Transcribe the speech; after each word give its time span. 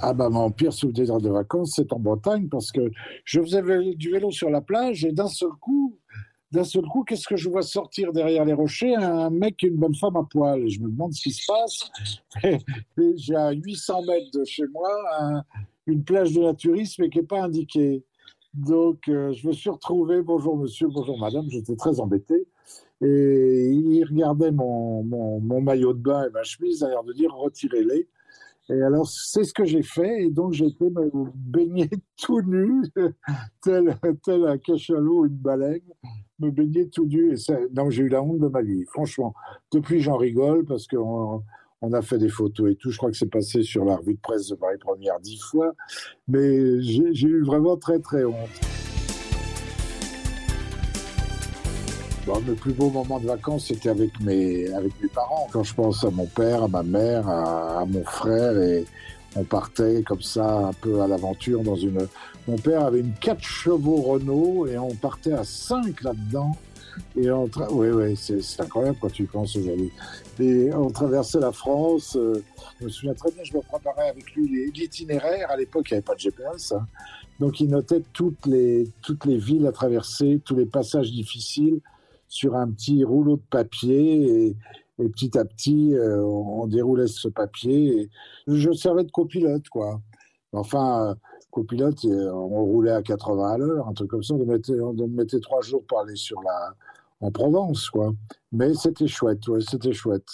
Ah 0.00 0.14
bah 0.14 0.28
mon 0.28 0.50
pire 0.50 0.72
souvenir 0.72 1.20
de 1.20 1.28
vacances, 1.28 1.72
c'est 1.76 1.92
en 1.92 1.98
Bretagne 1.98 2.48
parce 2.48 2.70
que 2.70 2.90
je 3.24 3.40
faisais 3.40 3.62
du 3.94 4.10
vélo 4.10 4.30
sur 4.30 4.48
la 4.48 4.60
plage 4.60 5.04
et 5.04 5.10
d'un 5.10 5.26
seul 5.26 5.50
coup, 5.60 5.98
d'un 6.52 6.64
seul 6.64 6.84
coup, 6.84 7.02
qu'est-ce 7.02 7.26
que 7.26 7.36
je 7.36 7.48
vois 7.48 7.62
sortir 7.62 8.12
derrière 8.12 8.44
les 8.44 8.52
rochers? 8.52 8.94
Un 8.94 9.30
mec 9.30 9.62
et 9.64 9.66
une 9.66 9.76
bonne 9.76 9.94
femme 9.94 10.16
à 10.16 10.22
poil. 10.22 10.60
Et 10.60 10.70
je 10.70 10.80
me 10.80 10.88
demande 10.88 11.12
ce 11.12 11.22
qui 11.22 11.32
se 11.32 11.46
passe. 11.46 11.90
J'ai 13.16 13.34
à 13.34 13.50
800 13.50 14.02
mètres 14.02 14.38
de 14.38 14.44
chez 14.44 14.66
moi 14.68 15.44
une 15.86 16.04
plage 16.04 16.32
de 16.32 16.42
naturisme 16.42 17.08
qui 17.08 17.18
n'est 17.18 17.26
pas 17.26 17.42
indiquée. 17.42 18.04
Donc, 18.54 19.08
euh, 19.08 19.32
je 19.32 19.46
me 19.46 19.52
suis 19.52 19.70
retrouvé, 19.70 20.22
bonjour 20.22 20.56
monsieur, 20.56 20.88
bonjour 20.88 21.18
madame, 21.18 21.44
j'étais 21.48 21.76
très 21.76 22.00
embêté. 22.00 22.46
Et 23.00 23.70
il 23.70 24.04
regardait 24.04 24.50
mon, 24.50 25.02
mon, 25.04 25.40
mon, 25.40 25.60
maillot 25.60 25.92
de 25.92 26.00
bain 26.00 26.26
et 26.26 26.30
ma 26.30 26.42
chemise, 26.42 26.82
à 26.82 26.88
l'air 26.88 27.04
de 27.04 27.12
dire 27.12 27.32
retirez-les. 27.32 28.08
Et 28.70 28.82
alors, 28.82 29.08
c'est 29.08 29.44
ce 29.44 29.54
que 29.54 29.64
j'ai 29.64 29.82
fait. 29.82 30.24
Et 30.24 30.30
donc, 30.30 30.52
me 30.52 31.30
baigner 31.34 31.88
tout 32.16 32.42
nu, 32.42 32.82
tel, 33.62 33.96
tel 34.24 34.46
un 34.46 34.58
cachalot, 34.58 35.26
une 35.26 35.36
baleine, 35.36 35.80
me 36.38 36.50
baigner 36.50 36.88
tout 36.88 37.06
nu. 37.06 37.32
Et 37.32 37.36
ça, 37.36 37.56
donc, 37.70 37.90
j'ai 37.90 38.02
eu 38.02 38.08
la 38.08 38.22
honte 38.22 38.40
de 38.40 38.48
ma 38.48 38.62
vie. 38.62 38.84
Franchement, 38.86 39.34
depuis, 39.72 40.00
j'en 40.00 40.16
rigole 40.16 40.64
parce 40.64 40.86
qu'on 40.86 41.42
on 41.80 41.92
a 41.92 42.02
fait 42.02 42.18
des 42.18 42.28
photos 42.28 42.72
et 42.72 42.74
tout. 42.76 42.90
Je 42.90 42.98
crois 42.98 43.10
que 43.10 43.16
c'est 43.16 43.30
passé 43.30 43.62
sur 43.62 43.84
la 43.84 43.96
revue 43.96 44.14
de 44.14 44.20
presse 44.20 44.48
de 44.48 44.54
Paris 44.54 44.78
Première 44.78 45.18
dix 45.20 45.40
fois. 45.40 45.74
Mais 46.26 46.82
j'ai 46.82 47.28
eu 47.28 47.42
vraiment 47.42 47.76
très, 47.76 48.00
très 48.00 48.24
honte. 48.24 48.67
Le 52.46 52.54
plus 52.54 52.74
beau 52.74 52.90
moment 52.90 53.18
de 53.18 53.26
vacances, 53.26 53.68
c'était 53.68 53.88
avec 53.88 54.20
mes, 54.20 54.70
avec 54.74 54.92
mes 55.00 55.08
parents. 55.08 55.48
Quand 55.50 55.64
je 55.64 55.74
pense 55.74 56.04
à 56.04 56.10
mon 56.10 56.26
père, 56.26 56.62
à 56.62 56.68
ma 56.68 56.82
mère, 56.82 57.26
à, 57.26 57.86
mon 57.86 58.04
frère, 58.04 58.56
et 58.58 58.84
on 59.34 59.44
partait 59.44 60.02
comme 60.02 60.20
ça 60.20 60.66
un 60.66 60.72
peu 60.74 61.00
à 61.00 61.06
l'aventure 61.06 61.62
dans 61.62 61.74
une. 61.74 62.06
Mon 62.46 62.58
père 62.58 62.84
avait 62.84 63.00
une 63.00 63.14
4 63.14 63.42
chevaux 63.42 64.02
Renault 64.02 64.66
et 64.66 64.76
on 64.76 64.94
partait 64.94 65.32
à 65.32 65.42
5 65.42 66.02
là-dedans. 66.02 66.54
Et 67.16 67.30
on 67.30 67.48
tra... 67.48 67.72
Oui, 67.72 67.88
oui, 67.88 68.14
c'est 68.16 68.60
incroyable 68.60 68.98
quand 69.00 69.12
tu 69.12 69.24
penses 69.24 69.56
aujourd'hui. 69.56 69.90
Et 70.38 70.70
on 70.74 70.90
traversait 70.90 71.40
la 71.40 71.52
France. 71.52 72.14
Euh, 72.14 72.44
je 72.78 72.84
me 72.84 72.90
souviens 72.90 73.14
très 73.14 73.30
bien, 73.30 73.42
je 73.42 73.56
me 73.56 73.62
préparais 73.62 74.10
avec 74.10 74.30
lui 74.32 74.70
l'itinéraire. 74.74 75.50
À 75.50 75.56
l'époque, 75.56 75.90
il 75.90 75.94
n'y 75.94 75.98
avait 75.98 76.04
pas 76.04 76.14
de 76.14 76.20
GPS. 76.20 76.72
Hein. 76.72 76.86
Donc, 77.40 77.60
il 77.60 77.70
notait 77.70 78.02
toutes 78.12 78.44
les, 78.44 78.86
toutes 79.00 79.24
les 79.24 79.38
villes 79.38 79.66
à 79.66 79.72
traverser, 79.72 80.40
tous 80.44 80.56
les 80.56 80.66
passages 80.66 81.10
difficiles 81.10 81.80
sur 82.28 82.56
un 82.56 82.70
petit 82.70 83.04
rouleau 83.04 83.36
de 83.36 83.42
papier 83.50 84.48
et, 84.48 84.56
petit 84.98 85.38
à 85.38 85.44
petit, 85.44 85.94
euh, 85.94 86.22
on, 86.22 86.66
déroulait 86.66 87.06
ce 87.06 87.28
papier. 87.28 88.02
Et 88.02 88.10
je 88.46 88.72
servais 88.72 89.04
de 89.04 89.10
copilote, 89.10 89.68
quoi. 89.68 90.00
Enfin, 90.52 91.14
copilote, 91.50 92.04
on 92.04 92.64
roulait 92.64 92.90
à 92.90 93.02
80 93.02 93.52
à 93.52 93.58
l'heure, 93.58 93.88
un 93.88 93.92
truc 93.92 94.10
comme 94.10 94.22
ça. 94.22 94.34
On 94.34 94.44
mettait, 94.44 94.80
on 94.80 94.94
mettait 95.08 95.40
trois 95.40 95.60
jours 95.60 95.84
pour 95.86 96.00
aller 96.00 96.16
sur 96.16 96.42
la, 96.42 96.74
en 97.20 97.30
Provence, 97.30 97.90
quoi. 97.90 98.12
Mais 98.52 98.74
c'était 98.74 99.08
chouette, 99.08 99.46
ouais, 99.48 99.60
c'était 99.60 99.92
chouette. 99.92 100.28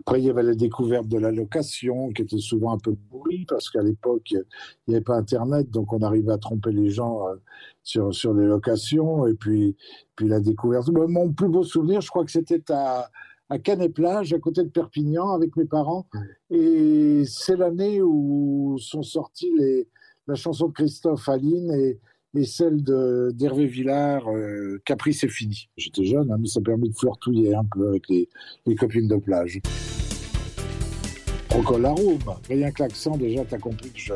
Après, 0.00 0.20
il 0.20 0.26
y 0.26 0.30
avait 0.30 0.42
la 0.42 0.54
découverte 0.54 1.08
de 1.08 1.18
la 1.18 1.32
location, 1.32 2.10
qui 2.10 2.22
était 2.22 2.38
souvent 2.38 2.74
un 2.74 2.78
peu 2.78 2.94
pourrie, 3.10 3.44
parce 3.46 3.68
qu'à 3.70 3.82
l'époque, 3.82 4.30
il 4.30 4.44
n'y 4.86 4.94
avait 4.94 5.04
pas 5.04 5.16
Internet, 5.16 5.70
donc 5.70 5.92
on 5.92 6.00
arrivait 6.00 6.32
à 6.32 6.38
tromper 6.38 6.72
les 6.72 6.90
gens 6.90 7.28
euh, 7.28 7.34
sur, 7.82 8.14
sur 8.14 8.34
les 8.34 8.46
locations. 8.46 9.26
Et 9.26 9.34
puis, 9.34 9.76
puis 10.16 10.28
la 10.28 10.40
découverte. 10.40 10.88
Mon 10.90 11.32
plus 11.32 11.48
beau 11.48 11.64
souvenir, 11.64 12.00
je 12.00 12.08
crois 12.08 12.24
que 12.24 12.30
c'était 12.30 12.70
à, 12.70 13.10
à 13.50 13.58
Canet-Plage, 13.58 14.32
à 14.32 14.38
côté 14.38 14.62
de 14.62 14.68
Perpignan, 14.68 15.30
avec 15.30 15.56
mes 15.56 15.66
parents. 15.66 16.06
Et 16.50 17.24
c'est 17.26 17.56
l'année 17.56 18.00
où 18.00 18.76
sont 18.78 19.02
sorties 19.02 19.52
les, 19.58 19.88
la 20.28 20.34
chanson 20.34 20.68
de 20.68 20.72
Christophe 20.72 21.28
Aline 21.28 21.72
et, 21.72 21.98
et 22.34 22.44
celle 22.44 22.82
d'Hervé 22.82 23.66
Villard, 23.66 24.28
euh, 24.28 24.80
Caprice 24.84 25.20
c'est 25.20 25.28
fini. 25.28 25.68
J'étais 25.76 26.04
jeune, 26.04 26.30
hein, 26.30 26.36
mais 26.38 26.48
ça 26.48 26.60
permet 26.60 26.88
de 26.88 26.94
flirtouiller 26.94 27.54
un 27.54 27.64
peu 27.64 27.88
avec 27.88 28.08
les, 28.08 28.28
copines 28.76 29.08
de 29.08 29.16
plage. 29.16 29.60
Procolarum, 31.48 32.18
rien 32.48 32.70
que 32.70 32.82
l'accent, 32.82 33.16
déjà, 33.16 33.44
tu 33.44 33.54
as 33.54 33.58
compris 33.58 33.90
que 33.90 33.98
je, 33.98 34.12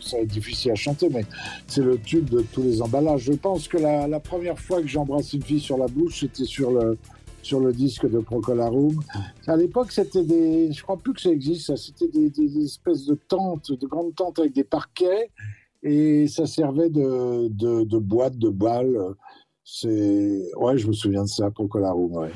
ça 0.00 0.16
va 0.16 0.22
être 0.22 0.28
difficile 0.28 0.70
à 0.70 0.76
chanter, 0.76 1.08
mais 1.10 1.24
c'est 1.66 1.82
le 1.82 1.98
tube 1.98 2.30
de 2.30 2.40
tous 2.40 2.62
les 2.62 2.80
emballages. 2.80 3.22
Je 3.22 3.32
pense 3.32 3.66
que 3.66 3.76
la, 3.76 4.20
première 4.20 4.58
fois 4.58 4.80
que 4.80 4.86
j'embrasse 4.86 5.32
une 5.32 5.42
fille 5.42 5.60
sur 5.60 5.76
la 5.76 5.88
bouche, 5.88 6.20
c'était 6.20 6.44
sur 6.44 6.70
le, 6.70 6.96
sur 7.42 7.58
le 7.58 7.72
disque 7.72 8.08
de 8.08 8.20
Procolarum. 8.20 9.02
À 9.48 9.56
l'époque, 9.56 9.90
c'était 9.90 10.22
des, 10.22 10.72
je 10.72 10.82
crois 10.82 10.96
plus 10.96 11.14
que 11.14 11.20
ça 11.20 11.30
existe, 11.30 11.74
c'était 11.74 12.08
des, 12.08 12.64
espèces 12.64 13.04
de 13.06 13.16
tentes, 13.16 13.72
de 13.72 13.86
grandes 13.86 14.14
tentes 14.14 14.38
avec 14.38 14.52
des 14.52 14.64
parquets 14.64 15.30
et 15.82 16.26
ça 16.28 16.46
servait 16.46 16.90
de, 16.90 17.98
boîte, 17.98 18.36
de 18.36 18.50
balle. 18.50 18.96
C'est 19.64 20.42
ouais, 20.56 20.78
je 20.78 20.86
me 20.88 20.92
souviens 20.92 21.24
de 21.24 21.28
ça, 21.28 21.50
Procolarum. 21.50 22.12
Ouais. 22.12 22.30